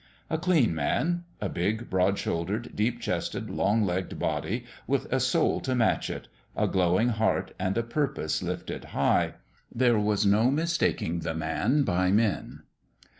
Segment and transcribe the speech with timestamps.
[0.31, 5.59] A clean man: a big, broad shouldered, deep chested, long legged body, with a soul
[5.59, 9.35] to match it a glowing heart and a purpose lifted high.
[9.71, 12.63] There was no mistaking the man by men.